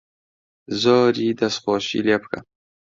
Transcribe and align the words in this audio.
زۆری 0.81 1.37
دەسخۆشی 1.39 2.05
لێ 2.05 2.15
بکە 2.21 2.39